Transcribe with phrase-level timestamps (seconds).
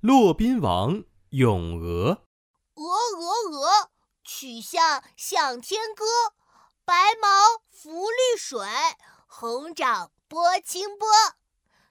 [0.00, 2.22] 骆宾王咏鹅。
[2.74, 3.90] 鹅鹅鹅，
[4.22, 6.04] 曲项向天歌。
[6.84, 7.28] 白毛
[7.68, 8.64] 浮绿水，
[9.26, 11.08] 红掌拨清波。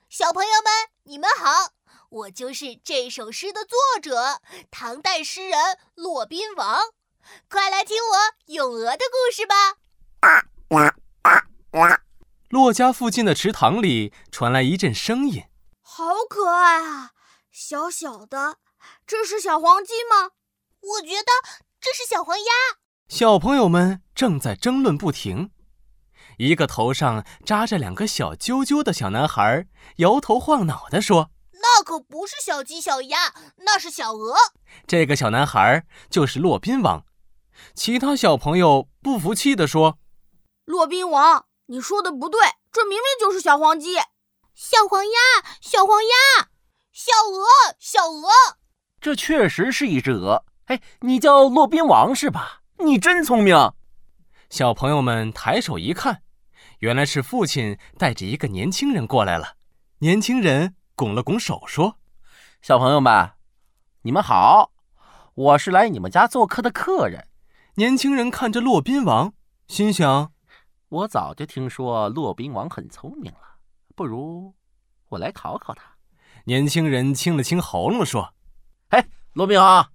[0.07, 0.71] 小朋友们，
[1.03, 1.73] 你们好，
[2.09, 6.79] 我就是这首诗的作者，唐代诗人骆宾王。
[7.49, 9.75] 快来听我咏鹅的故事吧！
[12.47, 15.43] 骆家附近的池塘里传来一阵声音，
[15.81, 17.11] 好可爱啊！
[17.59, 18.57] 小小的，
[19.07, 20.29] 这是小黄鸡吗？
[20.79, 21.31] 我觉得
[21.81, 22.45] 这是小黄鸭。
[23.09, 25.49] 小朋友们正在争论不停。
[26.37, 33.33] 一个头上扎着两个小揪揪的小男孩摇头晃脑地说：“那可不是小鸡小鸭，
[33.65, 34.35] 那是小鹅。”
[34.85, 37.07] 这个小男孩就是骆宾王。
[37.73, 39.97] 其他小朋友不服气地说
[40.65, 42.39] ：“骆宾王，你说的不对，
[42.71, 43.95] 这明明就是小黄鸡、
[44.53, 45.11] 小黄鸭、
[45.59, 46.49] 小黄鸭、
[46.97, 47.45] 小鹅、
[47.77, 48.27] 小鹅。
[48.99, 50.43] 这确实是一只鹅。
[50.65, 52.63] 哎，你叫骆宾王是吧？
[52.79, 53.55] 你真聪明。”
[54.49, 56.23] 小朋友们抬手一看，
[56.79, 59.57] 原来是父亲带着一个年轻人过来了。
[59.99, 61.99] 年轻人拱了拱手说
[62.63, 63.33] ：“小朋友们，
[64.01, 64.71] 你们好，
[65.35, 67.27] 我是来你们家做客的客人。”
[67.77, 69.35] 年轻人看着骆宾王，
[69.67, 70.33] 心想
[70.89, 73.59] ：“我早就听说骆宾王很聪明了，
[73.95, 74.55] 不如
[75.09, 75.95] 我来考考他。”
[76.47, 78.33] 年轻人清了清喉咙说
[78.87, 79.91] ：“哎，骆宾王，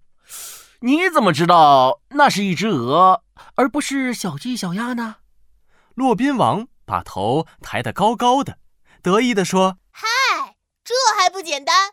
[0.81, 3.23] 你怎么知道那是一只鹅，
[3.55, 5.17] 而不是小鸡、小鸭呢？”
[5.97, 8.59] 骆宾王把头抬得高高的，
[9.03, 10.07] 得意地说：“嗨，
[10.85, 11.93] 这还不简单？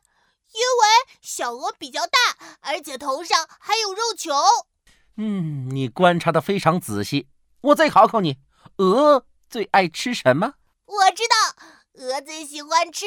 [0.51, 2.19] 因为小鹅比较大，
[2.59, 4.33] 而且头上还有肉球。”
[5.15, 7.29] 嗯，你观察的非常仔细。
[7.61, 8.35] 我再考考你，
[8.75, 10.55] 鹅最爱吃什么？
[10.85, 13.05] 我知道，鹅最喜欢吃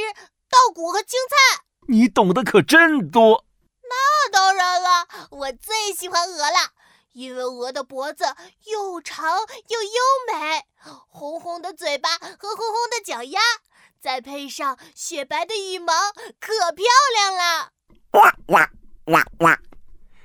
[0.52, 1.64] 稻谷和青菜。
[1.88, 3.46] 你懂得可真多。
[3.88, 6.72] 那当然了，我最喜欢鹅了，
[7.12, 8.24] 因为鹅的脖子
[8.70, 9.26] 又长
[9.68, 9.90] 又优
[10.30, 10.66] 美，
[11.08, 13.40] 红红的嘴巴和红红的脚丫，
[14.00, 15.92] 再配上雪白的羽毛，
[16.38, 16.84] 可漂
[17.14, 17.70] 亮了。
[18.12, 18.70] 哇哇
[19.06, 19.58] 哇哇！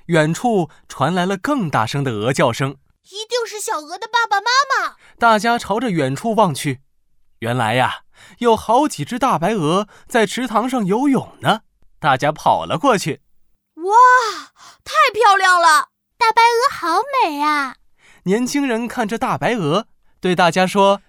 [0.07, 2.77] 远处传来了更大声的鹅叫声，
[3.09, 4.95] 一定是小鹅的爸爸妈妈。
[5.17, 6.81] 大家朝着远处望去，
[7.39, 8.03] 原来呀，
[8.39, 11.61] 有好几只大白鹅在池塘上游泳呢。
[11.99, 13.21] 大家跑了过去，
[13.75, 13.93] 哇，
[14.83, 15.89] 太漂亮了！
[16.17, 17.75] 大白鹅好美啊！
[18.23, 19.87] 年轻人看着大白鹅，
[20.19, 21.01] 对大家说：“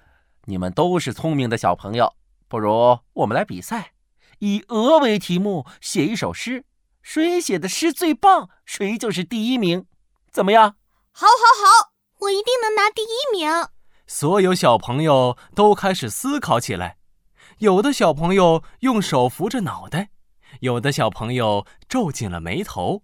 [0.47, 2.15] 你们都是聪明的小朋友，
[2.49, 3.93] 不如我们来比赛，
[4.39, 6.65] 以鹅为题目写一首诗。”
[7.03, 9.87] 谁写的诗最棒，谁就是第一名，
[10.31, 10.77] 怎么样？
[11.11, 13.51] 好，好，好，我一定能拿第一名。
[14.07, 16.98] 所有小朋友都开始思考起来，
[17.59, 20.11] 有的小朋友用手扶着脑袋，
[20.61, 23.03] 有的小朋友皱紧了眉头，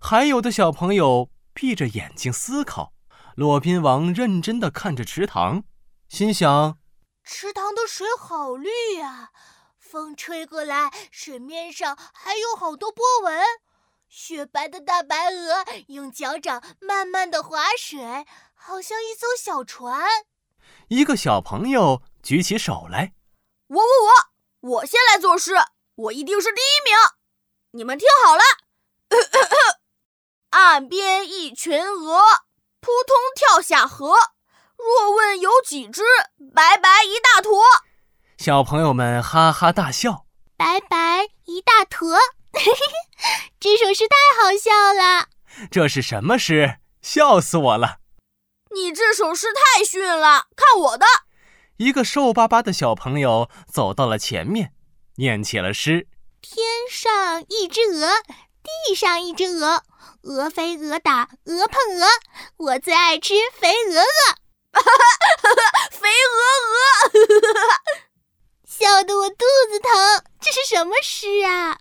[0.00, 2.92] 还有的小朋友闭着眼睛思考。
[3.36, 5.62] 骆宾王认真的看着池塘，
[6.08, 6.78] 心想：
[7.22, 8.68] 池塘的水好绿
[8.98, 9.30] 呀。
[9.78, 13.40] 风吹过来，水面上还有好多波纹。
[14.08, 20.04] 雪白的大白鹅用脚掌慢慢的划水，好像一艘小船。
[20.88, 23.12] 一个小朋友举起手来
[23.72, 23.84] ：“我我
[24.60, 25.54] 我，我先来作诗，
[25.94, 26.94] 我一定是第一名。
[27.70, 28.42] 你们听好了，
[30.50, 32.20] 岸边一群鹅，
[32.80, 34.14] 扑通跳下河。
[34.76, 36.02] 若问有几只，
[36.54, 37.62] 白白一大坨。”
[38.36, 40.26] 小朋友们哈哈大笑，
[40.58, 42.18] 白白一大坨，
[43.58, 45.28] 这首诗太好笑了。
[45.70, 46.78] 这是什么诗？
[47.00, 48.00] 笑死我了！
[48.74, 51.06] 你这首诗太逊了，看我的。
[51.78, 54.72] 一个瘦巴巴的小朋友走到了前面，
[55.16, 56.06] 念起了诗：
[56.40, 58.10] 天上一只鹅，
[58.62, 59.82] 地上一只鹅，
[60.22, 62.06] 鹅飞鹅打鹅碰鹅，
[62.56, 64.36] 我最爱吃肥鹅鹅。
[65.90, 67.42] 肥鹅鹅。
[68.64, 71.78] 笑得我肚子疼，这是什么诗啊？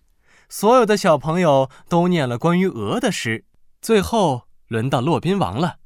[0.50, 3.46] 所有的小朋友都念了关于鹅的诗，
[3.82, 5.78] 最后轮到骆宾王了。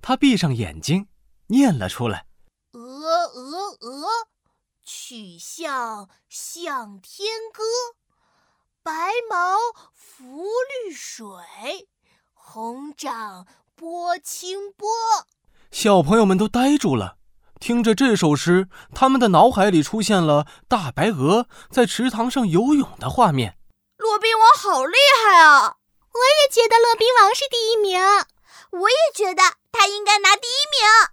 [0.00, 1.08] 他闭上眼睛，
[1.48, 2.26] 念了出来：
[3.80, 4.06] 鹅
[4.84, 7.62] 曲项向天歌。
[8.82, 9.56] 白毛
[9.94, 10.44] 浮
[10.86, 11.88] 绿水，
[12.32, 14.88] 红掌拨清波。
[15.70, 17.16] 小朋友们都呆住了。
[17.60, 23.56] 听着这首诗，他们的脑海里出现了大白鹅在池塘上游泳的画面。
[23.98, 25.76] 骆宾王好厉害啊！
[26.12, 28.02] 我也觉得骆宾王是第一名。
[28.72, 31.11] 我也觉得他应该拿第一名。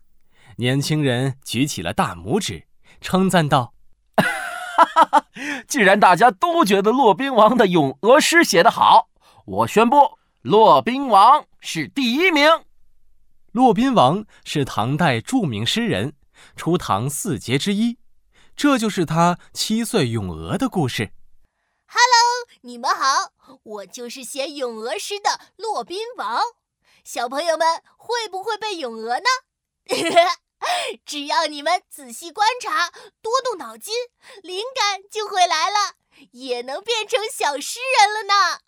[0.60, 2.68] 年轻人举起了大拇指，
[3.00, 3.74] 称赞道
[4.76, 5.26] ：“哈哈哈！
[5.70, 9.08] 既然大家都觉得骆宾王的咏鹅诗写得好，
[9.46, 12.50] 我宣布骆宾王是第一名。
[13.54, 16.14] 骆宾王是唐代著名诗人，
[16.58, 17.98] 初唐四杰之一。
[18.54, 21.14] 这就是他七岁咏鹅的故事。
[21.88, 23.32] Hello，你们好，
[23.64, 26.42] 我就是写咏鹅诗的骆宾王。
[27.06, 29.26] 小朋友们会不会背咏鹅呢？
[31.10, 33.96] 只要你们仔细观察，多动脑筋，
[34.44, 35.96] 灵感就会来了，
[36.34, 38.60] 也能变成小诗人了呢。